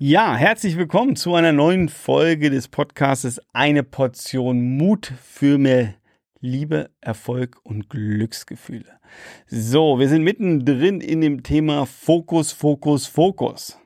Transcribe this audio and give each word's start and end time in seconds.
Ja, 0.00 0.36
herzlich 0.36 0.76
willkommen 0.76 1.16
zu 1.16 1.34
einer 1.34 1.50
neuen 1.50 1.88
Folge 1.88 2.50
des 2.50 2.68
Podcasts 2.68 3.40
Eine 3.52 3.82
Portion 3.82 4.76
Mut 4.76 5.12
für 5.20 5.58
mehr 5.58 5.94
Liebe, 6.38 6.90
Erfolg 7.00 7.58
und 7.64 7.90
Glücksgefühle. 7.90 9.00
So, 9.48 9.98
wir 9.98 10.08
sind 10.08 10.22
mittendrin 10.22 11.00
in 11.00 11.20
dem 11.20 11.42
Thema 11.42 11.84
Fokus, 11.84 12.52
Fokus, 12.52 13.08
Fokus. 13.08 13.76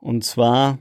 Und 0.00 0.22
zwar 0.22 0.80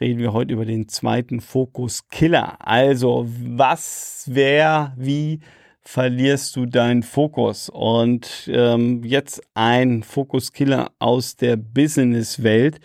reden 0.00 0.18
wir 0.18 0.32
heute 0.32 0.54
über 0.54 0.66
den 0.66 0.88
zweiten 0.88 1.40
Fokus-Killer. 1.40 2.66
Also, 2.66 3.26
was, 3.28 4.24
wer, 4.28 4.92
wie 4.96 5.38
verlierst 5.82 6.56
du 6.56 6.66
deinen 6.66 7.04
Fokus? 7.04 7.68
Und 7.68 8.50
ähm, 8.52 9.04
jetzt 9.04 9.40
ein 9.54 10.02
Fokus-Killer 10.02 10.90
aus 10.98 11.36
der 11.36 11.54
Business-Welt. 11.54 12.80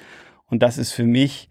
Und 0.50 0.64
das 0.64 0.78
ist 0.78 0.92
für 0.92 1.06
mich 1.06 1.50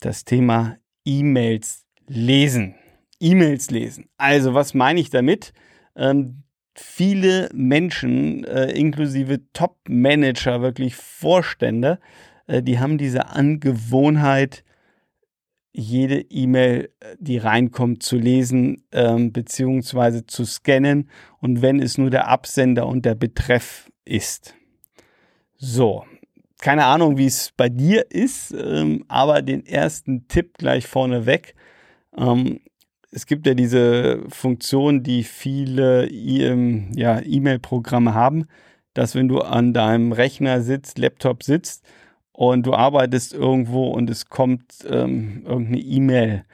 das 0.00 0.24
Thema 0.24 0.78
E-Mails 1.04 1.86
lesen. 2.06 2.74
E-Mails 3.20 3.70
lesen. 3.70 4.08
Also 4.16 4.54
was 4.54 4.74
meine 4.74 5.00
ich 5.00 5.10
damit? 5.10 5.52
Ähm, 5.96 6.42
viele 6.74 7.48
Menschen, 7.52 8.44
äh, 8.44 8.70
inklusive 8.72 9.40
Top-Manager, 9.52 10.62
wirklich 10.62 10.94
Vorstände, 10.94 11.98
äh, 12.46 12.62
die 12.62 12.78
haben 12.78 12.98
diese 12.98 13.28
Angewohnheit, 13.28 14.64
jede 15.72 16.20
E-Mail, 16.20 16.90
äh, 17.00 17.16
die 17.18 17.38
reinkommt, 17.38 18.02
zu 18.02 18.16
lesen 18.16 18.84
ähm, 18.92 19.32
beziehungsweise 19.32 20.26
zu 20.26 20.44
scannen 20.44 21.10
und 21.40 21.62
wenn 21.62 21.80
es 21.80 21.98
nur 21.98 22.10
der 22.10 22.28
Absender 22.28 22.86
und 22.86 23.04
der 23.04 23.14
Betreff 23.14 23.90
ist. 24.04 24.54
So, 25.56 26.04
keine 26.58 26.86
Ahnung, 26.86 27.16
wie 27.16 27.26
es 27.26 27.52
bei 27.56 27.68
dir 27.68 28.10
ist, 28.10 28.52
ähm, 28.52 29.04
aber 29.08 29.42
den 29.42 29.64
ersten 29.64 30.26
Tipp 30.28 30.58
gleich 30.58 30.86
vorneweg. 30.86 31.54
Ähm, 32.16 32.60
es 33.10 33.26
gibt 33.26 33.46
ja 33.46 33.54
diese 33.54 34.22
Funktion, 34.28 35.02
die 35.02 35.22
viele 35.24 36.06
ähm, 36.08 36.90
ja, 36.94 37.20
E-Mail-Programme 37.20 38.14
haben, 38.14 38.46
dass 38.94 39.14
wenn 39.14 39.28
du 39.28 39.40
an 39.40 39.72
deinem 39.72 40.12
Rechner 40.12 40.60
sitzt, 40.60 40.98
Laptop 40.98 41.42
sitzt 41.42 41.84
und 42.32 42.66
du 42.66 42.74
arbeitest 42.74 43.32
irgendwo 43.32 43.88
und 43.88 44.10
es 44.10 44.26
kommt 44.26 44.86
ähm, 44.88 45.44
irgendeine 45.46 45.80
E-Mail 45.80 46.44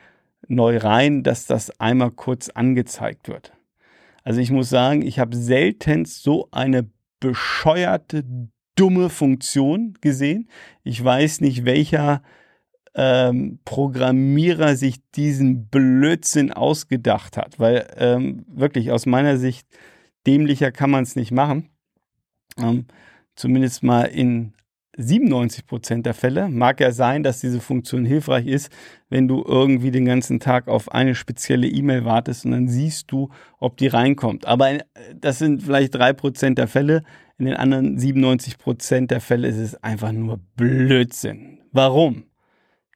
neu 0.48 0.76
rein, 0.76 1.22
dass 1.22 1.46
das 1.46 1.80
einmal 1.80 2.10
kurz 2.10 2.50
angezeigt 2.50 3.28
wird. 3.28 3.52
Also 4.22 4.40
ich 4.40 4.50
muss 4.50 4.70
sagen, 4.70 5.02
ich 5.02 5.18
habe 5.18 5.36
selten 5.36 6.04
so 6.04 6.48
eine 6.50 6.88
bescheuerte, 7.20 8.24
dumme 8.74 9.10
Funktion 9.10 9.94
gesehen. 10.00 10.48
Ich 10.82 11.02
weiß 11.02 11.40
nicht, 11.40 11.64
welcher 11.64 12.22
ähm, 12.94 13.58
Programmierer 13.64 14.76
sich 14.76 14.96
diesen 15.14 15.66
Blödsinn 15.66 16.52
ausgedacht 16.52 17.36
hat, 17.36 17.58
weil 17.58 17.86
ähm, 17.96 18.44
wirklich 18.48 18.90
aus 18.92 19.06
meiner 19.06 19.36
Sicht 19.36 19.66
dämlicher 20.26 20.72
kann 20.72 20.90
man 20.90 21.02
es 21.02 21.16
nicht 21.16 21.32
machen. 21.32 21.70
Ähm, 22.58 22.86
zumindest 23.34 23.82
mal 23.82 24.04
in 24.04 24.54
97 24.96 25.66
Prozent 25.66 26.06
der 26.06 26.14
Fälle 26.14 26.48
mag 26.48 26.80
ja 26.80 26.92
sein, 26.92 27.22
dass 27.24 27.40
diese 27.40 27.60
Funktion 27.60 28.04
hilfreich 28.04 28.46
ist, 28.46 28.70
wenn 29.08 29.26
du 29.26 29.42
irgendwie 29.44 29.90
den 29.90 30.04
ganzen 30.04 30.38
Tag 30.38 30.68
auf 30.68 30.92
eine 30.92 31.16
spezielle 31.16 31.66
E-Mail 31.66 32.04
wartest 32.04 32.44
und 32.44 32.52
dann 32.52 32.68
siehst 32.68 33.10
du, 33.10 33.30
ob 33.58 33.76
die 33.76 33.88
reinkommt. 33.88 34.46
Aber 34.46 34.70
äh, 34.70 34.84
das 35.14 35.38
sind 35.38 35.62
vielleicht 35.62 35.94
drei 35.94 36.12
Prozent 36.12 36.58
der 36.58 36.68
Fälle. 36.68 37.02
In 37.38 37.46
den 37.46 37.56
anderen 37.56 37.98
97 37.98 38.58
Prozent 38.58 39.10
der 39.10 39.20
Fälle 39.20 39.48
ist 39.48 39.56
es 39.56 39.82
einfach 39.82 40.12
nur 40.12 40.38
Blödsinn. 40.56 41.60
Warum? 41.72 42.24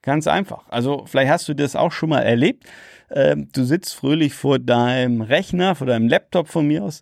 Ganz 0.01 0.27
einfach. 0.27 0.69
Also 0.69 1.05
vielleicht 1.05 1.29
hast 1.29 1.49
du 1.49 1.53
das 1.53 1.75
auch 1.75 1.91
schon 1.91 2.09
mal 2.09 2.21
erlebt. 2.21 2.63
Ähm, 3.11 3.49
du 3.51 3.63
sitzt 3.63 3.95
fröhlich 3.95 4.33
vor 4.33 4.59
deinem 4.59 5.21
Rechner, 5.21 5.75
vor 5.75 5.87
deinem 5.87 6.07
Laptop 6.07 6.47
von 6.47 6.67
mir 6.67 6.83
aus 6.83 7.01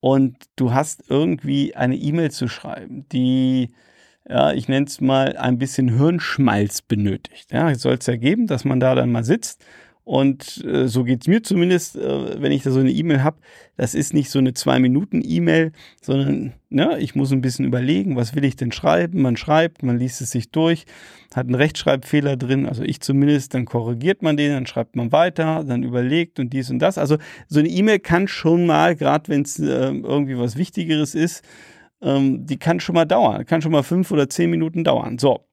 und 0.00 0.36
du 0.56 0.72
hast 0.72 1.04
irgendwie 1.08 1.74
eine 1.74 1.96
E-Mail 1.96 2.30
zu 2.30 2.46
schreiben, 2.46 3.08
die, 3.08 3.70
ja, 4.28 4.52
ich 4.52 4.68
nenne 4.68 4.86
es 4.86 5.00
mal 5.00 5.36
ein 5.36 5.58
bisschen 5.58 5.96
Hirnschmalz 5.96 6.82
benötigt. 6.82 7.50
Ja, 7.52 7.74
soll 7.74 7.94
es 7.94 8.06
ja 8.06 8.16
geben, 8.16 8.46
dass 8.46 8.64
man 8.64 8.78
da 8.78 8.94
dann 8.94 9.10
mal 9.10 9.24
sitzt 9.24 9.64
und 10.08 10.64
äh, 10.64 10.88
so 10.88 11.04
geht's 11.04 11.26
mir 11.26 11.42
zumindest, 11.42 11.94
äh, 11.94 12.40
wenn 12.40 12.50
ich 12.50 12.62
da 12.62 12.70
so 12.70 12.80
eine 12.80 12.90
E-Mail 12.90 13.22
habe. 13.22 13.36
Das 13.76 13.94
ist 13.94 14.14
nicht 14.14 14.30
so 14.30 14.38
eine 14.38 14.54
Zwei-Minuten-E-Mail, 14.54 15.72
sondern 16.00 16.54
ja, 16.70 16.96
ich 16.96 17.14
muss 17.14 17.30
ein 17.30 17.42
bisschen 17.42 17.66
überlegen, 17.66 18.16
was 18.16 18.34
will 18.34 18.46
ich 18.46 18.56
denn 18.56 18.72
schreiben. 18.72 19.20
Man 19.20 19.36
schreibt, 19.36 19.82
man 19.82 19.98
liest 19.98 20.22
es 20.22 20.30
sich 20.30 20.50
durch, 20.50 20.86
hat 21.34 21.44
einen 21.44 21.56
Rechtschreibfehler 21.56 22.38
drin, 22.38 22.64
also 22.64 22.84
ich 22.84 23.02
zumindest, 23.02 23.52
dann 23.52 23.66
korrigiert 23.66 24.22
man 24.22 24.38
den, 24.38 24.52
dann 24.52 24.66
schreibt 24.66 24.96
man 24.96 25.12
weiter, 25.12 25.62
dann 25.62 25.82
überlegt 25.82 26.40
und 26.40 26.54
dies 26.54 26.70
und 26.70 26.78
das. 26.78 26.96
Also 26.96 27.18
so 27.46 27.58
eine 27.58 27.68
E-Mail 27.68 27.98
kann 27.98 28.28
schon 28.28 28.64
mal, 28.64 28.96
gerade 28.96 29.28
wenn 29.28 29.42
es 29.42 29.58
äh, 29.58 29.90
irgendwie 29.90 30.38
was 30.38 30.56
Wichtigeres 30.56 31.14
ist, 31.14 31.44
ähm, 32.00 32.46
die 32.46 32.56
kann 32.56 32.80
schon 32.80 32.94
mal 32.94 33.04
dauern, 33.04 33.44
kann 33.44 33.60
schon 33.60 33.72
mal 33.72 33.82
fünf 33.82 34.10
oder 34.10 34.30
zehn 34.30 34.48
Minuten 34.48 34.84
dauern. 34.84 35.18
So. 35.18 35.44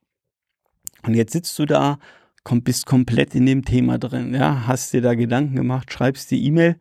Und 1.04 1.14
jetzt 1.14 1.34
sitzt 1.34 1.60
du 1.60 1.66
da 1.66 2.00
komm, 2.46 2.62
bist 2.62 2.86
komplett 2.86 3.36
in 3.36 3.46
dem 3.46 3.66
Thema 3.66 3.98
drin, 3.98 4.34
ja, 4.34 4.68
hast 4.68 4.94
dir 4.94 5.02
da 5.02 5.16
Gedanken 5.16 5.56
gemacht, 5.56 5.92
schreibst 5.92 6.32
die 6.32 6.46
E-Mail 6.46 6.78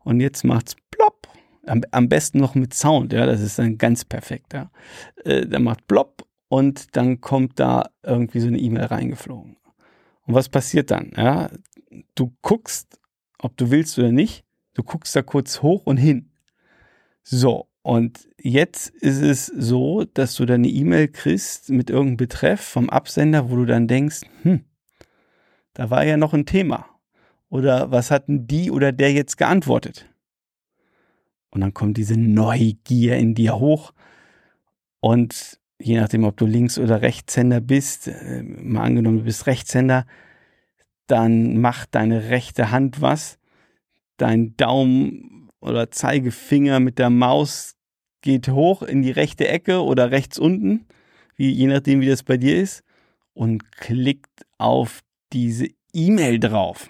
und 0.00 0.20
jetzt 0.20 0.44
macht's 0.44 0.76
plopp. 0.90 1.28
Am, 1.66 1.80
am, 1.92 2.10
besten 2.10 2.38
noch 2.38 2.54
mit 2.54 2.74
Sound, 2.74 3.14
ja, 3.14 3.24
das 3.24 3.40
ist 3.40 3.58
dann 3.58 3.78
ganz 3.78 4.04
perfekt, 4.04 4.52
ja. 4.52 4.70
Äh, 5.24 5.46
dann 5.46 5.62
macht 5.62 5.86
plopp 5.86 6.26
und 6.48 6.94
dann 6.96 7.22
kommt 7.22 7.58
da 7.58 7.88
irgendwie 8.02 8.40
so 8.40 8.48
eine 8.48 8.58
E-Mail 8.58 8.84
reingeflogen. 8.84 9.56
Und 10.26 10.34
was 10.34 10.50
passiert 10.50 10.90
dann? 10.90 11.12
Ja, 11.16 11.48
du 12.16 12.34
guckst, 12.42 13.00
ob 13.38 13.56
du 13.56 13.70
willst 13.70 13.98
oder 13.98 14.12
nicht, 14.12 14.44
du 14.74 14.82
guckst 14.82 15.16
da 15.16 15.22
kurz 15.22 15.62
hoch 15.62 15.86
und 15.86 15.96
hin. 15.96 16.32
So, 17.22 17.68
und 17.82 18.28
jetzt 18.36 18.90
ist 18.90 19.22
es 19.22 19.46
so, 19.46 20.04
dass 20.04 20.34
du 20.34 20.44
deine 20.44 20.68
E-Mail 20.68 21.08
kriegst 21.08 21.70
mit 21.70 21.88
irgendeinem 21.88 22.16
Betreff 22.16 22.60
vom 22.60 22.90
Absender, 22.90 23.48
wo 23.48 23.56
du 23.56 23.64
dann 23.64 23.88
denkst, 23.88 24.22
hm, 24.42 24.64
da 25.74 25.90
war 25.90 26.04
ja 26.04 26.16
noch 26.16 26.32
ein 26.32 26.46
Thema. 26.46 26.86
Oder 27.48 27.90
was 27.90 28.10
hatten 28.10 28.46
die 28.46 28.70
oder 28.70 28.90
der 28.90 29.12
jetzt 29.12 29.36
geantwortet? 29.36 30.08
Und 31.50 31.60
dann 31.60 31.74
kommt 31.74 31.96
diese 31.96 32.18
Neugier 32.18 33.16
in 33.16 33.34
dir 33.34 33.58
hoch. 33.60 33.92
Und 35.00 35.60
je 35.78 36.00
nachdem, 36.00 36.24
ob 36.24 36.36
du 36.36 36.46
Links- 36.46 36.78
oder 36.78 37.02
Rechtshänder 37.02 37.60
bist, 37.60 38.08
äh, 38.08 38.42
mal 38.42 38.82
angenommen, 38.82 39.18
du 39.18 39.24
bist 39.24 39.46
Rechtshänder, 39.46 40.06
dann 41.06 41.58
macht 41.60 41.94
deine 41.94 42.30
rechte 42.30 42.70
Hand 42.70 43.00
was. 43.00 43.38
Dein 44.16 44.56
Daumen 44.56 45.48
oder 45.60 45.90
Zeigefinger 45.90 46.80
mit 46.80 46.98
der 46.98 47.10
Maus 47.10 47.76
geht 48.20 48.48
hoch 48.48 48.82
in 48.82 49.02
die 49.02 49.10
rechte 49.10 49.46
Ecke 49.46 49.82
oder 49.82 50.10
rechts 50.10 50.38
unten, 50.38 50.86
wie, 51.36 51.50
je 51.50 51.66
nachdem, 51.66 52.00
wie 52.00 52.08
das 52.08 52.22
bei 52.22 52.36
dir 52.36 52.60
ist, 52.60 52.82
und 53.32 53.70
klickt 53.70 54.46
auf 54.58 55.03
diese 55.34 55.68
E-Mail 55.92 56.40
drauf. 56.40 56.88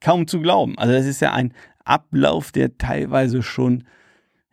Kaum 0.00 0.28
zu 0.28 0.40
glauben. 0.40 0.78
Also 0.78 0.92
das 0.92 1.06
ist 1.06 1.20
ja 1.20 1.32
ein 1.32 1.52
Ablauf, 1.84 2.52
der 2.52 2.78
teilweise 2.78 3.42
schon 3.42 3.84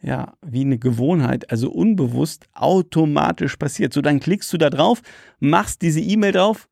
ja, 0.03 0.33
wie 0.41 0.61
eine 0.61 0.77
Gewohnheit, 0.77 1.49
also 1.49 1.71
unbewusst 1.71 2.47
automatisch 2.53 3.55
passiert. 3.55 3.93
So, 3.93 4.01
dann 4.01 4.19
klickst 4.19 4.51
du 4.51 4.57
da 4.57 4.69
drauf, 4.69 5.01
machst 5.39 5.81
diese 5.81 6.01
E-Mail 6.01 6.33
drauf 6.33 6.67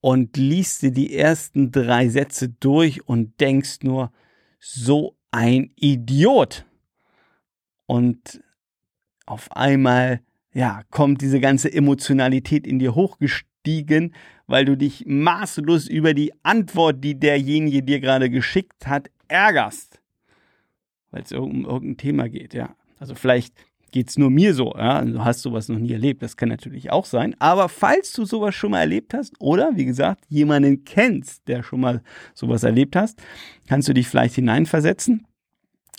und 0.00 0.36
liest 0.36 0.82
dir 0.82 0.92
die 0.92 1.14
ersten 1.14 1.72
drei 1.72 2.08
Sätze 2.08 2.48
durch 2.48 3.06
und 3.06 3.38
denkst 3.40 3.80
nur, 3.82 4.12
so 4.58 5.16
ein 5.30 5.72
Idiot. 5.76 6.64
Und 7.84 8.42
auf 9.26 9.52
einmal, 9.52 10.20
ja, 10.54 10.82
kommt 10.90 11.20
diese 11.20 11.40
ganze 11.40 11.70
Emotionalität 11.72 12.66
in 12.66 12.78
dir 12.78 12.94
hochgestiegen, 12.94 13.55
weil 14.46 14.64
du 14.64 14.76
dich 14.76 15.04
maßlos 15.06 15.88
über 15.88 16.14
die 16.14 16.32
Antwort, 16.42 17.02
die 17.02 17.18
derjenige 17.18 17.82
dir 17.82 18.00
gerade 18.00 18.30
geschickt 18.30 18.86
hat, 18.86 19.10
ärgerst. 19.28 20.00
Weil 21.10 21.22
es 21.22 21.32
um 21.32 21.64
irgendein 21.64 21.96
Thema 21.96 22.28
geht, 22.28 22.54
ja. 22.54 22.74
Also 22.98 23.14
vielleicht 23.14 23.54
geht 23.92 24.08
es 24.08 24.18
nur 24.18 24.30
mir 24.30 24.54
so, 24.54 24.74
ja. 24.76 25.02
Du 25.04 25.24
hast 25.24 25.42
sowas 25.42 25.68
noch 25.68 25.78
nie 25.78 25.92
erlebt, 25.92 26.22
das 26.22 26.36
kann 26.36 26.48
natürlich 26.48 26.90
auch 26.90 27.04
sein. 27.04 27.34
Aber 27.38 27.68
falls 27.68 28.12
du 28.12 28.24
sowas 28.24 28.54
schon 28.54 28.72
mal 28.72 28.80
erlebt 28.80 29.14
hast 29.14 29.34
oder, 29.40 29.72
wie 29.74 29.84
gesagt, 29.84 30.24
jemanden 30.28 30.84
kennst, 30.84 31.48
der 31.48 31.62
schon 31.62 31.80
mal 31.80 32.02
sowas 32.34 32.62
erlebt 32.62 32.96
hast, 32.96 33.22
kannst 33.68 33.88
du 33.88 33.94
dich 33.94 34.08
vielleicht 34.08 34.34
hineinversetzen. 34.34 35.26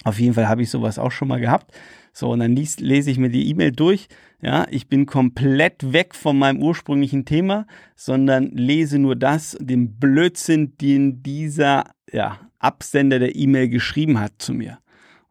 Auf 0.04 0.20
jeden 0.20 0.34
Fall 0.34 0.48
habe 0.48 0.62
ich 0.62 0.70
sowas 0.70 1.00
auch 1.00 1.12
schon 1.12 1.28
mal 1.28 1.40
gehabt. 1.40 1.74
So, 2.14 2.32
und 2.32 2.40
dann 2.40 2.56
lies, 2.56 2.80
lese 2.80 3.12
ich 3.12 3.18
mir 3.18 3.30
die 3.30 3.50
E-Mail 3.50 3.72
durch. 3.72 4.08
Ja, 4.42 4.68
ich 4.70 4.88
bin 4.88 5.06
komplett 5.06 5.94
weg 5.94 6.16
von 6.16 6.38
meinem 6.38 6.62
ursprünglichen 6.62 7.26
Thema, 7.26 7.68
sondern 7.96 8.52
lese 8.52 9.00
nur 9.00 9.16
das, 9.16 9.58
den 9.60 10.00
Blödsinn, 10.00 10.78
den 10.78 11.24
dieser 11.24 11.92
ja, 12.12 12.40
Absender 12.60 13.20
der 13.20 13.36
E-Mail 13.36 13.70
geschrieben 13.70 14.20
hat 14.20 14.34
zu 14.38 14.54
mir. 14.54 14.80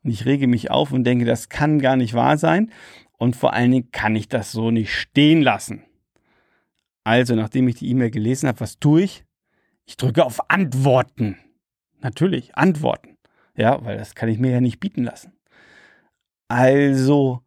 Und 0.03 0.11
ich 0.11 0.27
rege 0.27 0.47
mich 0.47 0.71
auf 0.71 0.93
und 0.93 1.05
denke, 1.05 1.25
das 1.25 1.49
kann 1.49 1.81
gar 1.81 1.97
nicht 1.97 2.15
wahr 2.15 2.39
sein. 2.39 2.71
Und 3.19 3.35
vor 3.35 3.53
allen 3.53 3.71
Dingen 3.73 3.91
kann 3.91 4.15
ich 4.15 4.29
das 4.29 4.53
so 4.53 4.71
nicht 4.71 4.95
stehen 4.95 5.43
lassen. 5.43 5.83
Also, 7.03 7.35
nachdem 7.35 7.69
ich 7.69 7.77
die 7.77 7.89
E-Mail 7.91 8.11
gelesen 8.11 8.49
habe, 8.49 8.61
was 8.61 8.79
tue 8.79 9.03
ich? 9.03 9.25
Ich 9.87 9.97
drücke 9.97 10.25
auf 10.25 10.51
Antworten. 10.51 11.37
Natürlich, 12.01 12.57
Antworten. 12.57 13.16
Ja, 13.57 13.85
weil 13.85 13.97
das 13.97 14.15
kann 14.15 14.29
ich 14.29 14.39
mir 14.39 14.51
ja 14.51 14.61
nicht 14.61 14.81
bieten 14.81 15.05
lassen. 15.05 15.33
Also 16.49 17.43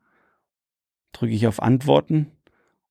drücke 1.12 1.34
ich 1.34 1.48
auf 1.48 1.62
Antworten 1.62 2.32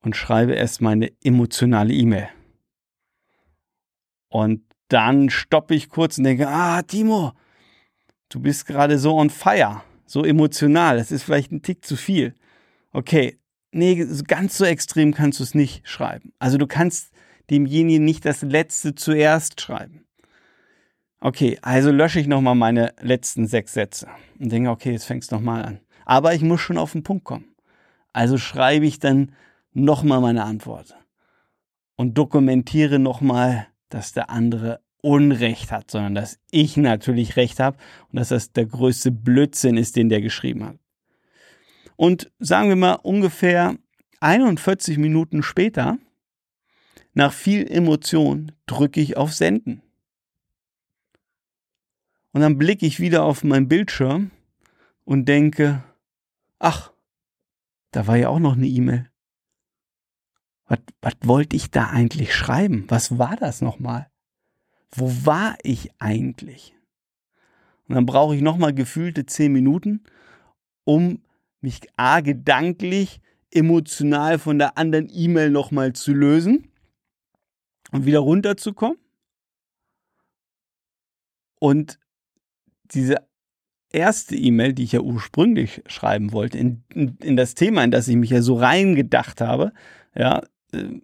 und 0.00 0.16
schreibe 0.16 0.54
erst 0.54 0.80
meine 0.80 1.10
emotionale 1.22 1.92
E-Mail. 1.92 2.28
Und 4.28 4.62
dann 4.88 5.30
stoppe 5.30 5.74
ich 5.74 5.88
kurz 5.88 6.18
und 6.18 6.24
denke, 6.24 6.48
ah, 6.48 6.82
Timo, 6.82 7.32
du 8.28 8.40
bist 8.40 8.66
gerade 8.66 8.98
so 8.98 9.16
on 9.16 9.30
fire, 9.30 9.82
so 10.06 10.24
emotional, 10.24 10.96
das 10.96 11.10
ist 11.10 11.22
vielleicht 11.22 11.52
ein 11.52 11.62
Tick 11.62 11.84
zu 11.84 11.96
viel. 11.96 12.34
Okay, 12.92 13.38
nee, 13.72 14.06
ganz 14.26 14.56
so 14.56 14.64
extrem 14.64 15.12
kannst 15.12 15.40
du 15.40 15.44
es 15.44 15.54
nicht 15.54 15.86
schreiben. 15.86 16.32
Also 16.38 16.56
du 16.58 16.66
kannst 16.66 17.12
demjenigen 17.50 18.04
nicht 18.04 18.24
das 18.24 18.42
Letzte 18.42 18.94
zuerst 18.94 19.60
schreiben. 19.60 20.07
Okay, 21.20 21.58
also 21.62 21.90
lösche 21.90 22.20
ich 22.20 22.28
nochmal 22.28 22.54
meine 22.54 22.94
letzten 23.00 23.46
sechs 23.46 23.74
Sätze 23.74 24.08
und 24.38 24.52
denke, 24.52 24.70
okay, 24.70 24.92
jetzt 24.92 25.04
fängst 25.04 25.32
du 25.32 25.36
nochmal 25.36 25.64
an. 25.64 25.80
Aber 26.04 26.34
ich 26.34 26.42
muss 26.42 26.60
schon 26.60 26.78
auf 26.78 26.92
den 26.92 27.02
Punkt 27.02 27.24
kommen. 27.24 27.54
Also 28.12 28.38
schreibe 28.38 28.86
ich 28.86 29.00
dann 29.00 29.32
nochmal 29.72 30.20
meine 30.20 30.44
Antwort 30.44 30.96
und 31.96 32.16
dokumentiere 32.16 32.98
nochmal, 32.98 33.66
dass 33.88 34.12
der 34.12 34.30
andere 34.30 34.80
Unrecht 35.02 35.72
hat, 35.72 35.90
sondern 35.90 36.14
dass 36.14 36.38
ich 36.50 36.76
natürlich 36.76 37.36
Recht 37.36 37.60
habe 37.60 37.78
und 38.10 38.18
dass 38.18 38.28
das 38.28 38.52
der 38.52 38.66
größte 38.66 39.10
Blödsinn 39.10 39.76
ist, 39.76 39.96
den 39.96 40.08
der 40.08 40.20
geschrieben 40.20 40.64
hat. 40.64 40.78
Und 41.96 42.30
sagen 42.38 42.68
wir 42.68 42.76
mal 42.76 42.94
ungefähr 42.94 43.76
41 44.20 44.98
Minuten 44.98 45.42
später, 45.42 45.98
nach 47.12 47.32
viel 47.32 47.68
Emotion, 47.68 48.52
drücke 48.66 49.00
ich 49.00 49.16
auf 49.16 49.32
Senden. 49.32 49.82
Und 52.32 52.40
dann 52.40 52.58
blicke 52.58 52.86
ich 52.86 53.00
wieder 53.00 53.24
auf 53.24 53.44
meinen 53.44 53.68
Bildschirm 53.68 54.30
und 55.04 55.26
denke, 55.26 55.82
ach, 56.58 56.92
da 57.90 58.06
war 58.06 58.16
ja 58.16 58.28
auch 58.28 58.38
noch 58.38 58.54
eine 58.54 58.66
E-Mail. 58.66 59.10
Was, 60.66 60.80
was 61.00 61.14
wollte 61.22 61.56
ich 61.56 61.70
da 61.70 61.88
eigentlich 61.88 62.34
schreiben? 62.34 62.84
Was 62.88 63.18
war 63.18 63.36
das 63.36 63.62
nochmal? 63.62 64.10
Wo 64.90 65.10
war 65.24 65.56
ich 65.62 65.90
eigentlich? 65.98 66.74
Und 67.88 67.94
dann 67.94 68.06
brauche 68.06 68.36
ich 68.36 68.42
nochmal 68.42 68.74
gefühlte 68.74 69.24
zehn 69.24 69.52
Minuten, 69.52 70.04
um 70.84 71.22
mich 71.60 71.80
a 71.96 72.20
gedanklich, 72.20 73.20
emotional 73.50 74.38
von 74.38 74.58
der 74.58 74.76
anderen 74.76 75.08
E-Mail 75.10 75.50
nochmal 75.50 75.94
zu 75.94 76.12
lösen 76.12 76.70
und 77.92 78.04
wieder 78.04 78.18
runterzukommen. 78.18 78.98
Und 81.58 81.98
diese 82.94 83.16
erste 83.90 84.36
E-Mail, 84.36 84.72
die 84.72 84.84
ich 84.84 84.92
ja 84.92 85.00
ursprünglich 85.00 85.82
schreiben 85.86 86.32
wollte, 86.32 86.58
in, 86.58 86.84
in, 86.92 87.16
in, 87.22 87.36
das 87.36 87.54
Thema, 87.54 87.84
in 87.84 87.90
das 87.90 88.08
ich 88.08 88.16
mich 88.16 88.30
ja 88.30 88.42
so 88.42 88.56
reingedacht 88.56 89.40
habe, 89.40 89.72
ja, 90.14 90.42
äh, 90.72 91.00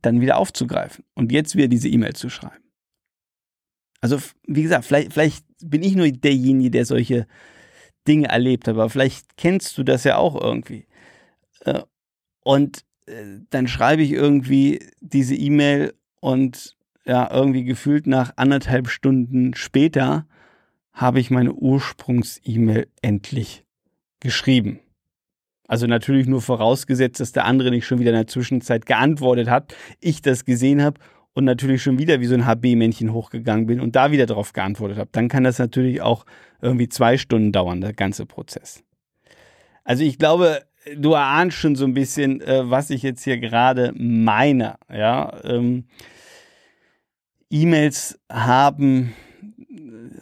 dann 0.00 0.20
wieder 0.20 0.38
aufzugreifen 0.38 1.04
und 1.14 1.32
jetzt 1.32 1.54
wieder 1.54 1.68
diese 1.68 1.88
E-Mail 1.88 2.14
zu 2.14 2.30
schreiben. 2.30 2.64
Also, 4.00 4.18
wie 4.46 4.62
gesagt, 4.62 4.84
vielleicht, 4.84 5.12
vielleicht 5.12 5.44
bin 5.62 5.82
ich 5.82 5.94
nur 5.94 6.10
derjenige, 6.10 6.70
der 6.70 6.86
solche 6.86 7.26
Dinge 8.08 8.28
erlebt 8.28 8.66
hat, 8.66 8.74
aber 8.74 8.88
vielleicht 8.88 9.36
kennst 9.36 9.76
du 9.78 9.84
das 9.84 10.04
ja 10.04 10.16
auch 10.16 10.40
irgendwie. 10.40 10.86
Äh, 11.60 11.82
und 12.42 12.84
äh, 13.06 13.40
dann 13.50 13.68
schreibe 13.68 14.02
ich 14.02 14.10
irgendwie 14.10 14.80
diese 15.00 15.34
E-Mail 15.34 15.94
und 16.20 16.76
ja, 17.04 17.30
irgendwie 17.32 17.64
gefühlt 17.64 18.06
nach 18.06 18.32
anderthalb 18.36 18.88
Stunden 18.88 19.54
später 19.54 20.26
habe 20.92 21.20
ich 21.20 21.30
meine 21.30 21.52
Ursprungs-E-Mail 21.52 22.88
endlich 23.00 23.64
geschrieben. 24.20 24.80
Also 25.66 25.86
natürlich 25.86 26.26
nur 26.26 26.42
vorausgesetzt, 26.42 27.20
dass 27.20 27.32
der 27.32 27.46
andere 27.46 27.70
nicht 27.70 27.86
schon 27.86 27.98
wieder 27.98 28.10
in 28.10 28.16
der 28.16 28.26
Zwischenzeit 28.26 28.84
geantwortet 28.84 29.48
hat, 29.48 29.74
ich 30.00 30.20
das 30.20 30.44
gesehen 30.44 30.82
habe 30.82 31.00
und 31.32 31.44
natürlich 31.44 31.82
schon 31.82 31.98
wieder 31.98 32.20
wie 32.20 32.26
so 32.26 32.34
ein 32.34 32.46
HB-Männchen 32.46 33.12
hochgegangen 33.12 33.66
bin 33.66 33.80
und 33.80 33.96
da 33.96 34.10
wieder 34.10 34.26
darauf 34.26 34.52
geantwortet 34.52 34.98
habe. 34.98 35.08
Dann 35.12 35.28
kann 35.28 35.44
das 35.44 35.58
natürlich 35.58 36.02
auch 36.02 36.26
irgendwie 36.60 36.88
zwei 36.88 37.16
Stunden 37.16 37.52
dauern, 37.52 37.80
der 37.80 37.94
ganze 37.94 38.26
Prozess. 38.26 38.84
Also 39.84 40.04
ich 40.04 40.18
glaube, 40.18 40.62
du 40.96 41.12
erahnst 41.12 41.56
schon 41.56 41.76
so 41.76 41.84
ein 41.84 41.94
bisschen, 41.94 42.40
äh, 42.42 42.68
was 42.70 42.90
ich 42.90 43.02
jetzt 43.02 43.24
hier 43.24 43.38
gerade 43.38 43.92
meine. 43.96 44.76
Ja, 44.92 45.40
ähm, 45.44 45.86
E-Mails 47.50 48.18
haben 48.30 49.14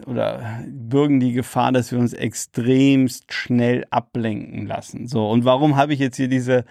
oder 0.07 0.65
bürgen 0.67 1.21
die 1.21 1.33
Gefahr, 1.33 1.73
dass 1.73 1.93
wir 1.93 1.99
uns 1.99 2.13
extremst 2.13 3.33
schnell 3.33 3.85
ablenken 3.91 4.67
lassen. 4.67 5.07
So, 5.07 5.29
und 5.29 5.45
warum 5.45 5.77
habe 5.77 5.93
ich 5.93 6.01
jetzt 6.01 6.17
hier 6.17 6.29
diese 6.29 6.65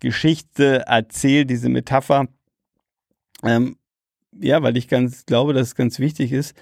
Geschichte 0.00 0.86
erzählt, 0.86 1.50
diese 1.50 1.68
Metapher? 1.68 2.28
Ähm, 3.42 3.76
ja, 4.32 4.62
weil 4.62 4.76
ich 4.76 4.88
ganz 4.88 5.26
glaube, 5.26 5.52
dass 5.52 5.68
es 5.68 5.74
ganz 5.74 5.98
wichtig 5.98 6.32
ist, 6.32 6.56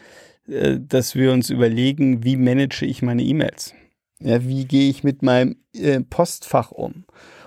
äh, 0.49 0.79
dass 0.81 1.15
wir 1.15 1.33
uns 1.33 1.51
überlegen, 1.51 2.25
wie 2.25 2.37
manage 2.37 2.85
ich 2.85 3.03
meine 3.03 3.23
E-Mails? 3.23 3.75
Ja, 4.21 4.45
wie 4.45 4.65
gehe 4.67 4.89
ich 4.89 5.03
mit 5.03 5.23
meinem 5.23 5.57
äh, 5.75 6.01
Postfach 6.01 6.71
um? 6.71 7.05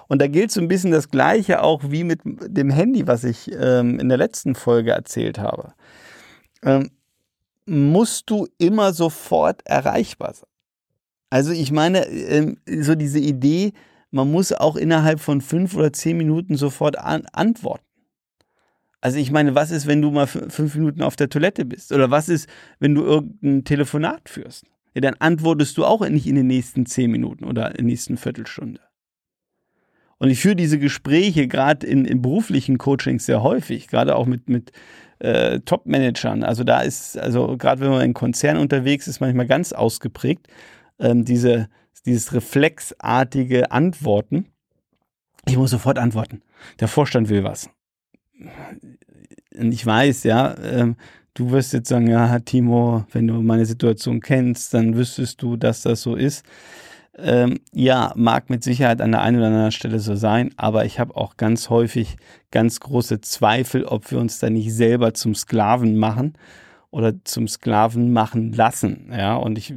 Und 0.07 0.21
da 0.21 0.28
gilt 0.28 0.51
so 0.51 0.62
ein 0.62 0.68
bisschen 0.68 0.92
das 0.92 1.10
Gleiche 1.10 1.63
auch 1.63 1.81
wie 1.89 2.04
mit 2.04 2.21
dem 2.24 2.69
Handy, 2.69 3.07
was 3.07 3.24
ich 3.24 3.51
ähm, 3.51 4.00
in 4.00 4.10
der 4.10 4.18
letzten 4.18 4.56
Folge 4.56 4.92
erzählt 4.92 5.39
habe. 5.39 5.74
Ähm, 6.63 6.92
musst 7.65 8.29
du 8.29 8.47
immer 8.57 8.94
sofort 8.94 9.62
erreichbar 9.65 10.33
sein. 10.33 10.50
Also 11.29 11.51
ich 11.51 11.71
meine, 11.71 12.06
ähm, 12.07 12.57
so 12.65 12.95
diese 12.95 13.19
Idee, 13.19 13.73
man 14.12 14.31
muss 14.31 14.53
auch 14.53 14.75
innerhalb 14.75 15.19
von 15.19 15.41
fünf 15.41 15.75
oder 15.75 15.91
zehn 15.91 16.17
Minuten 16.17 16.56
sofort 16.56 16.97
an 16.97 17.25
antworten. 17.33 17.83
Also 19.01 19.19
ich 19.19 19.31
meine, 19.31 19.53
was 19.53 19.71
ist, 19.71 19.85
wenn 19.85 20.01
du 20.01 20.09
mal 20.12 20.25
fünf 20.25 20.75
Minuten 20.75 21.03
auf 21.03 21.15
der 21.15 21.29
Toilette 21.29 21.65
bist? 21.65 21.91
Oder 21.91 22.09
was 22.09 22.29
ist, 22.29 22.50
wenn 22.79 22.95
du 22.95 23.03
irgendein 23.03 23.63
Telefonat 23.63 24.29
führst? 24.29 24.65
Ja, 24.95 25.01
dann 25.01 25.15
antwortest 25.19 25.77
du 25.77 25.85
auch 25.85 26.07
nicht 26.07 26.25
in 26.25 26.35
den 26.35 26.47
nächsten 26.47 26.85
zehn 26.85 27.11
Minuten 27.11 27.44
oder 27.44 27.69
in 27.71 27.75
der 27.75 27.85
nächsten 27.85 28.18
Viertelstunde. 28.18 28.79
Und 30.18 30.29
ich 30.29 30.39
führe 30.39 30.56
diese 30.56 30.79
Gespräche 30.79 31.47
gerade 31.47 31.85
in, 31.85 32.06
in 32.06 32.21
beruflichen 32.21 32.77
Coachings 32.77 33.25
sehr 33.25 33.44
häufig, 33.44 33.88
gerade 33.89 34.15
auch 34.15 34.25
mit, 34.25 34.50
mit 34.50 34.71
äh, 35.19 35.60
Top-Managern. 35.62 36.44
Also 36.44 36.64
da 36.64 36.81
ist, 36.81 37.18
also 37.18 37.57
gerade 37.57 37.81
wenn 37.81 37.90
man 37.90 38.02
in 38.02 38.14
Konzernen 38.14 38.62
unterwegs 38.62 39.07
ist, 39.07 39.19
manchmal 39.19 39.48
ganz 39.48 39.74
ausgeprägt, 39.74 40.48
ähm, 41.00 41.26
diese, 41.26 41.69
dieses 42.06 42.34
reflexartige 42.34 43.72
Antworten. 43.72 44.48
Ich 45.48 45.57
muss 45.57 45.72
sofort 45.72 45.98
antworten. 45.98 46.42
Der 46.80 46.88
Vorstand 46.88 47.30
will 47.30 47.44
was. 47.44 47.69
Und 49.57 49.72
ich 49.72 49.86
weiß, 49.86 50.24
ja, 50.24 50.56
ähm, 50.64 50.95
du 51.34 51.52
wirst 51.52 51.74
jetzt 51.74 51.90
sagen, 51.90 52.07
ja, 52.07 52.40
Timo, 52.40 53.06
wenn 53.12 53.28
du 53.28 53.42
meine 53.42 53.66
Situation 53.66 54.22
kennst, 54.22 54.74
dann 54.74 54.95
wüsstest 54.95 55.42
du, 55.42 55.56
dass 55.56 55.81
das 55.81 56.02
so 56.02 56.16
ist. 56.16 56.44
Ähm, 57.18 57.60
ja, 57.72 58.12
mag 58.16 58.50
mit 58.50 58.64
Sicherheit 58.64 59.00
an 59.02 59.12
der 59.12 59.22
einen 59.22 59.38
oder 59.38 59.48
anderen 59.48 59.72
Stelle 59.72 60.00
so 60.00 60.16
sein, 60.16 60.54
aber 60.57 60.84
ich 60.84 61.00
habe 61.00 61.16
auch 61.16 61.38
ganz 61.38 61.69
häufig 61.69 62.18
ganz 62.52 62.81
große 62.81 63.22
Zweifel, 63.22 63.86
ob 63.86 64.12
wir 64.12 64.19
uns 64.19 64.40
da 64.40 64.50
nicht 64.50 64.74
selber 64.74 65.14
zum 65.14 65.34
Sklaven 65.34 65.98
machen 65.98 66.34
oder 66.92 67.14
zum 67.24 67.48
Sklaven 67.48 68.12
machen 68.12 68.52
lassen. 68.52 69.12
Ja, 69.12 69.36
und 69.36 69.57
ich 69.57 69.74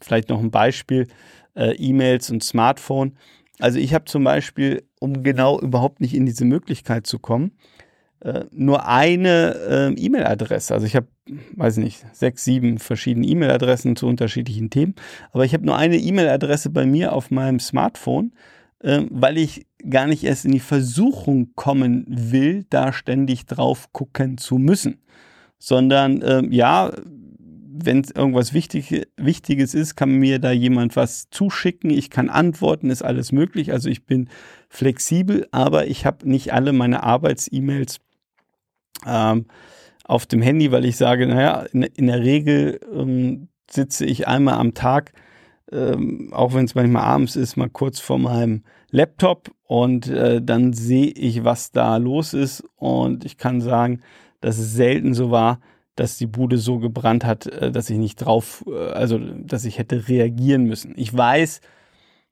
vielleicht 0.00 0.30
noch 0.30 0.40
ein 0.40 0.50
Beispiel: 0.50 1.08
äh, 1.54 1.74
E-Mails 1.76 2.30
und 2.30 2.42
Smartphone. 2.42 3.16
Also 3.58 3.78
ich 3.78 3.92
habe 3.92 4.06
zum 4.06 4.24
Beispiel, 4.24 4.84
um 4.98 5.22
genau 5.22 5.60
überhaupt 5.60 6.00
nicht 6.00 6.14
in 6.14 6.24
diese 6.24 6.44
Möglichkeit 6.44 7.06
zu 7.06 7.18
kommen, 7.18 7.52
äh, 8.20 8.44
nur 8.50 8.86
eine 8.86 9.54
äh, 9.68 9.94
E-Mail-Adresse. 9.94 10.74
Also 10.74 10.86
ich 10.86 10.96
habe, 10.96 11.06
weiß 11.54 11.76
nicht, 11.76 12.04
sechs, 12.12 12.44
sieben 12.44 12.78
verschiedene 12.78 13.26
E-Mail-Adressen 13.26 13.96
zu 13.96 14.06
unterschiedlichen 14.06 14.70
Themen. 14.70 14.94
Aber 15.32 15.44
ich 15.44 15.54
habe 15.54 15.64
nur 15.64 15.76
eine 15.76 15.96
E-Mail-Adresse 15.96 16.70
bei 16.70 16.84
mir 16.84 17.12
auf 17.12 17.30
meinem 17.30 17.60
Smartphone, 17.60 18.32
äh, 18.80 19.02
weil 19.10 19.38
ich 19.38 19.66
gar 19.88 20.06
nicht 20.06 20.24
erst 20.24 20.44
in 20.44 20.52
die 20.52 20.60
Versuchung 20.60 21.52
kommen 21.54 22.04
will, 22.08 22.66
da 22.70 22.92
ständig 22.92 23.46
drauf 23.46 23.92
gucken 23.92 24.38
zu 24.38 24.58
müssen. 24.58 25.00
Sondern 25.58 26.22
ähm, 26.24 26.52
ja, 26.52 26.92
wenn 27.80 28.04
irgendwas 28.14 28.52
wichtig, 28.52 29.06
Wichtiges 29.16 29.74
ist, 29.74 29.94
kann 29.94 30.10
mir 30.10 30.40
da 30.40 30.50
jemand 30.50 30.96
was 30.96 31.28
zuschicken. 31.30 31.90
Ich 31.90 32.10
kann 32.10 32.28
antworten, 32.28 32.90
ist 32.90 33.02
alles 33.02 33.30
möglich. 33.30 33.72
Also 33.72 33.88
ich 33.88 34.04
bin 34.04 34.28
flexibel, 34.68 35.46
aber 35.52 35.86
ich 35.86 36.04
habe 36.04 36.28
nicht 36.28 36.52
alle 36.52 36.72
meine 36.72 37.04
Arbeits-E-Mails 37.04 38.00
ähm, 39.06 39.46
auf 40.04 40.26
dem 40.26 40.42
Handy, 40.42 40.72
weil 40.72 40.84
ich 40.84 40.96
sage, 40.96 41.26
naja, 41.26 41.66
in, 41.72 41.82
in 41.82 42.06
der 42.06 42.20
Regel 42.20 42.80
ähm, 42.92 43.48
sitze 43.70 44.06
ich 44.06 44.26
einmal 44.26 44.54
am 44.54 44.74
Tag, 44.74 45.12
ähm, 45.70 46.30
auch 46.32 46.54
wenn 46.54 46.64
es 46.64 46.74
manchmal 46.74 47.04
abends 47.04 47.36
ist, 47.36 47.56
mal 47.56 47.68
kurz 47.68 48.00
vor 48.00 48.18
meinem 48.18 48.64
Laptop 48.90 49.50
und 49.64 50.08
äh, 50.08 50.40
dann 50.42 50.72
sehe 50.72 51.08
ich, 51.08 51.44
was 51.44 51.72
da 51.72 51.98
los 51.98 52.32
ist 52.32 52.64
und 52.76 53.24
ich 53.24 53.36
kann 53.36 53.60
sagen, 53.60 54.00
dass 54.40 54.58
es 54.58 54.72
selten 54.72 55.12
so 55.12 55.30
war, 55.30 55.60
dass 55.94 56.16
die 56.16 56.26
Bude 56.26 56.58
so 56.58 56.78
gebrannt 56.78 57.24
hat, 57.24 57.46
äh, 57.46 57.70
dass 57.70 57.90
ich 57.90 57.98
nicht 57.98 58.16
drauf, 58.16 58.64
äh, 58.66 58.92
also 58.92 59.18
dass 59.18 59.66
ich 59.66 59.78
hätte 59.78 60.08
reagieren 60.08 60.64
müssen. 60.64 60.94
Ich 60.96 61.14
weiß 61.14 61.60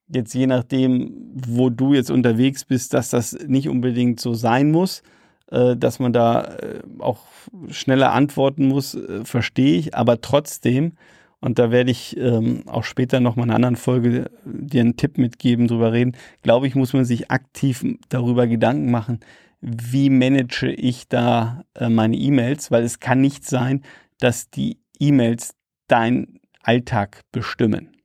jetzt 0.09 0.35
je 0.35 0.47
nachdem, 0.47 1.33
wo 1.35 1.69
du 1.69 1.93
jetzt 1.93 2.11
unterwegs 2.11 2.65
bist, 2.65 2.95
dass 2.95 3.11
das 3.11 3.37
nicht 3.47 3.69
unbedingt 3.69 4.21
so 4.21 4.35
sein 4.35 4.71
muss, 4.71 5.03
dass 5.49 6.01
man 6.01 6.13
da 6.13 6.57
auch 6.99 7.21
schneller 7.69 8.13
antworten 8.13 8.67
muss, 8.67 8.99
verstehe 9.23 9.79
ich, 9.79 9.95
aber 9.95 10.21
trotzdem, 10.21 10.93
und 11.41 11.59
da 11.59 11.71
werde 11.71 11.91
ich 11.91 12.17
ähm, 12.17 12.65
auch 12.67 12.83
später 12.83 13.21
noch 13.21 13.37
mal 13.37 13.45
in 13.45 13.51
einer 13.51 13.57
anderen 13.57 13.77
Folge 13.77 14.31
dir 14.45 14.81
einen 14.81 14.97
Tipp 14.97 15.19
mitgeben, 15.19 15.69
drüber 15.69 15.93
reden, 15.93 16.17
glaube 16.43 16.67
ich, 16.67 16.75
muss 16.75 16.93
man 16.93 17.05
sich 17.05 17.31
aktiv 17.31 17.85
darüber 18.09 18.49
Gedanken 18.49 18.91
machen, 18.91 19.21
wie 19.61 20.11
manage 20.11 20.73
ich 20.73 21.09
da 21.09 21.63
äh, 21.75 21.89
meine 21.89 22.17
E-Mails, 22.17 22.71
weil 22.71 22.85
es 22.85 23.01
kann 23.01 23.21
nicht 23.21 23.45
sein, 23.45 23.83
dass 24.19 24.51
die 24.51 24.79
E-Mails 24.99 25.55
dein 25.89 26.41
Alltag 26.63 27.23
bestimmen. 27.33 27.97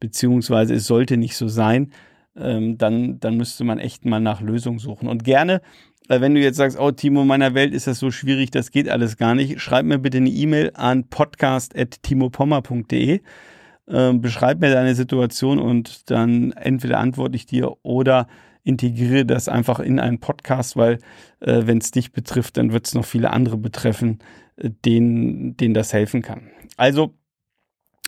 Beziehungsweise 0.00 0.74
es 0.74 0.86
sollte 0.86 1.16
nicht 1.16 1.36
so 1.36 1.48
sein. 1.48 1.92
Ähm, 2.36 2.76
dann, 2.76 3.18
dann 3.18 3.36
müsste 3.36 3.64
man 3.64 3.78
echt 3.78 4.04
mal 4.04 4.20
nach 4.20 4.40
Lösungen 4.40 4.78
suchen. 4.78 5.08
Und 5.08 5.24
gerne, 5.24 5.62
äh, 6.08 6.20
wenn 6.20 6.34
du 6.34 6.40
jetzt 6.40 6.56
sagst, 6.56 6.78
oh 6.78 6.90
Timo, 6.90 7.22
in 7.22 7.28
meiner 7.28 7.54
Welt 7.54 7.72
ist 7.74 7.86
das 7.86 7.98
so 7.98 8.10
schwierig, 8.10 8.50
das 8.50 8.70
geht 8.70 8.88
alles 8.88 9.16
gar 9.16 9.34
nicht, 9.34 9.60
schreib 9.60 9.86
mir 9.86 9.98
bitte 9.98 10.18
eine 10.18 10.30
E-Mail 10.30 10.72
an 10.74 11.08
podcast.timopommer.de. 11.08 13.20
Äh, 13.88 14.12
beschreib 14.14 14.60
mir 14.60 14.70
deine 14.70 14.94
Situation 14.94 15.58
und 15.58 16.10
dann 16.10 16.52
entweder 16.52 16.98
antworte 16.98 17.36
ich 17.36 17.46
dir 17.46 17.76
oder 17.82 18.26
integriere 18.64 19.24
das 19.24 19.48
einfach 19.48 19.78
in 19.78 20.00
einen 20.00 20.18
Podcast, 20.18 20.76
weil 20.76 20.98
äh, 21.40 21.62
wenn 21.66 21.78
es 21.78 21.92
dich 21.92 22.12
betrifft, 22.12 22.56
dann 22.56 22.72
wird 22.72 22.86
es 22.86 22.94
noch 22.94 23.04
viele 23.04 23.30
andere 23.30 23.56
betreffen, 23.56 24.18
äh, 24.56 24.70
denen, 24.84 25.56
denen 25.56 25.74
das 25.74 25.92
helfen 25.92 26.22
kann. 26.22 26.50
Also 26.76 27.14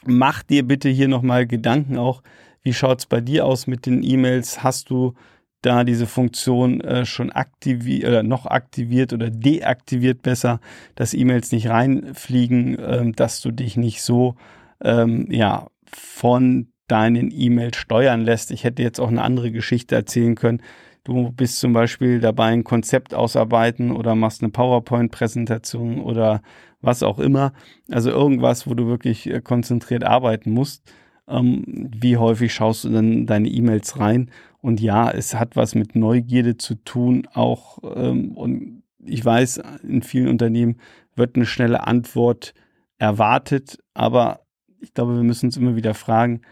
mach 0.04 0.42
dir 0.42 0.66
bitte 0.66 0.88
hier 0.88 1.06
nochmal 1.06 1.46
Gedanken 1.46 1.96
auch, 1.96 2.24
wie 2.62 2.72
schaut 2.72 2.98
es 2.98 3.06
bei 3.06 3.20
dir 3.20 3.46
aus 3.46 3.68
mit 3.68 3.86
den 3.86 4.02
E-Mails? 4.02 4.64
Hast 4.64 4.90
du 4.90 5.14
da 5.62 5.84
diese 5.84 6.06
Funktion 6.06 6.80
äh, 6.80 7.04
schon 7.04 7.30
aktiviert 7.30 8.08
oder 8.08 8.22
noch 8.22 8.46
aktiviert 8.46 9.12
oder 9.12 9.30
deaktiviert 9.30 10.22
besser, 10.22 10.60
dass 10.94 11.14
E-Mails 11.14 11.52
nicht 11.52 11.68
reinfliegen, 11.68 12.76
ähm, 12.80 13.12
dass 13.14 13.40
du 13.40 13.50
dich 13.50 13.76
nicht 13.76 14.02
so 14.02 14.36
ähm, 14.82 15.26
ja 15.30 15.66
von 15.92 16.68
deinen 16.86 17.30
E-Mail 17.32 17.74
steuern 17.74 18.22
lässt. 18.22 18.50
Ich 18.50 18.64
hätte 18.64 18.82
jetzt 18.82 19.00
auch 19.00 19.08
eine 19.08 19.22
andere 19.22 19.50
Geschichte 19.50 19.94
erzählen 19.94 20.34
können. 20.34 20.62
Du 21.04 21.32
bist 21.32 21.60
zum 21.60 21.72
Beispiel 21.72 22.20
dabei, 22.20 22.46
ein 22.48 22.64
Konzept 22.64 23.14
ausarbeiten 23.14 23.92
oder 23.92 24.14
machst 24.14 24.42
eine 24.42 24.50
PowerPoint-Präsentation 24.50 26.00
oder 26.00 26.42
was 26.80 27.02
auch 27.02 27.18
immer. 27.18 27.52
Also 27.90 28.10
irgendwas, 28.10 28.66
wo 28.66 28.74
du 28.74 28.86
wirklich 28.86 29.28
äh, 29.28 29.40
konzentriert 29.40 30.04
arbeiten 30.04 30.50
musst. 30.50 30.82
Ähm, 31.26 31.64
wie 31.66 32.16
häufig 32.16 32.52
schaust 32.54 32.84
du 32.84 32.90
dann 32.90 33.26
deine 33.26 33.48
E-Mails 33.48 33.98
rein? 33.98 34.30
Und 34.60 34.80
ja, 34.80 35.10
es 35.10 35.34
hat 35.34 35.56
was 35.56 35.74
mit 35.74 35.94
Neugierde 35.94 36.56
zu 36.56 36.74
tun, 36.74 37.28
auch 37.32 37.78
ähm, 37.94 38.36
und 38.36 38.82
ich 39.04 39.24
weiß, 39.24 39.60
in 39.82 40.02
vielen 40.02 40.28
Unternehmen 40.28 40.76
wird 41.14 41.36
eine 41.36 41.46
schnelle 41.46 41.86
Antwort 41.86 42.54
erwartet, 42.98 43.78
aber 43.94 44.40
ich 44.80 44.94
glaube, 44.94 45.14
wir 45.14 45.22
müssen 45.22 45.46
uns 45.46 45.56
immer 45.56 45.76
wieder 45.76 45.94
fragen, 45.94 46.42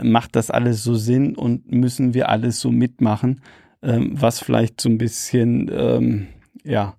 macht 0.00 0.36
das 0.36 0.50
alles 0.50 0.82
so 0.82 0.94
Sinn 0.94 1.36
und 1.36 1.70
müssen 1.70 2.14
wir 2.14 2.28
alles 2.28 2.60
so 2.60 2.70
mitmachen, 2.70 3.40
ähm, 3.82 4.12
was 4.14 4.40
vielleicht 4.40 4.80
so 4.80 4.88
ein 4.88 4.98
bisschen, 4.98 5.70
ähm, 5.72 6.28
ja, 6.64 6.96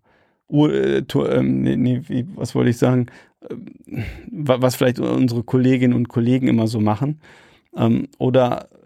äh, 0.51 0.97
ähm, 1.00 1.62
nee, 1.62 1.75
nee, 1.75 2.25
was 2.35 2.55
wollte 2.55 2.69
ich 2.69 2.77
sagen, 2.77 3.07
ähm, 3.50 4.03
was 4.31 4.75
vielleicht 4.75 5.00
unsere 5.00 5.43
Kolleginnen 5.43 5.93
und 5.93 6.09
Kollegen 6.09 6.47
immer 6.47 6.67
so 6.67 6.79
machen. 6.79 7.19
Ähm, 7.75 8.07
oder 8.19 8.69
äh, 8.71 8.83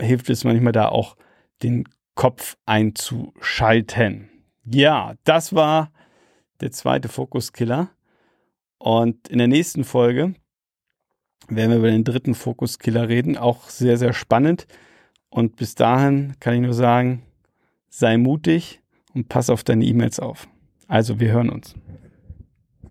hilft 0.00 0.30
es 0.30 0.44
manchmal 0.44 0.72
da 0.72 0.88
auch, 0.88 1.16
den 1.62 1.88
Kopf 2.14 2.56
einzuschalten. 2.66 4.28
Ja, 4.64 5.14
das 5.24 5.54
war 5.54 5.90
der 6.60 6.70
zweite 6.70 7.08
Fokuskiller. 7.08 7.90
Und 8.78 9.28
in 9.28 9.38
der 9.38 9.48
nächsten 9.48 9.84
Folge 9.84 10.34
werden 11.48 11.70
wir 11.70 11.78
über 11.78 11.90
den 11.90 12.04
dritten 12.04 12.34
Fokuskiller 12.34 13.08
reden. 13.08 13.36
Auch 13.36 13.68
sehr, 13.68 13.96
sehr 13.96 14.12
spannend. 14.12 14.66
Und 15.28 15.56
bis 15.56 15.74
dahin 15.74 16.34
kann 16.40 16.54
ich 16.54 16.60
nur 16.60 16.74
sagen, 16.74 17.22
sei 17.88 18.16
mutig 18.16 18.80
und 19.14 19.28
pass 19.28 19.50
auf 19.50 19.64
deine 19.64 19.84
E-Mails 19.84 20.20
auf. 20.20 20.48
Also, 20.88 21.20
wir 21.20 21.30
hören 21.30 21.50
uns. 21.50 21.74